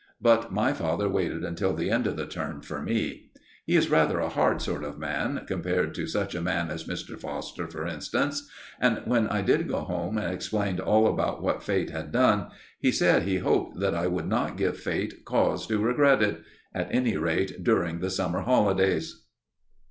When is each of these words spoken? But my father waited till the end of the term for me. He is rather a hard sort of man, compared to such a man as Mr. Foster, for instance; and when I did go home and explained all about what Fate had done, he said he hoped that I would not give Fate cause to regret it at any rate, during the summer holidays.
But 0.19 0.51
my 0.51 0.73
father 0.73 1.07
waited 1.07 1.55
till 1.57 1.73
the 1.73 1.91
end 1.91 2.07
of 2.07 2.17
the 2.17 2.25
term 2.25 2.61
for 2.63 2.81
me. 2.81 3.29
He 3.67 3.75
is 3.75 3.91
rather 3.91 4.19
a 4.19 4.29
hard 4.29 4.59
sort 4.59 4.83
of 4.83 4.97
man, 4.97 5.45
compared 5.45 5.93
to 5.93 6.07
such 6.07 6.33
a 6.33 6.41
man 6.41 6.71
as 6.71 6.85
Mr. 6.87 7.19
Foster, 7.19 7.67
for 7.67 7.85
instance; 7.85 8.49
and 8.79 9.03
when 9.05 9.27
I 9.27 9.43
did 9.43 9.67
go 9.67 9.81
home 9.81 10.17
and 10.17 10.33
explained 10.33 10.79
all 10.79 11.05
about 11.05 11.43
what 11.43 11.61
Fate 11.61 11.91
had 11.91 12.11
done, 12.11 12.47
he 12.79 12.91
said 12.91 13.21
he 13.21 13.37
hoped 13.37 13.79
that 13.79 13.93
I 13.93 14.07
would 14.07 14.25
not 14.27 14.57
give 14.57 14.79
Fate 14.79 15.23
cause 15.23 15.67
to 15.67 15.77
regret 15.77 16.23
it 16.23 16.41
at 16.73 16.87
any 16.89 17.15
rate, 17.15 17.63
during 17.63 17.99
the 17.99 18.09
summer 18.09 18.41
holidays. 18.41 19.25